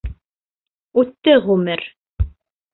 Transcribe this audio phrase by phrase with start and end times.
[1.03, 1.87] Үтте ғүмер!..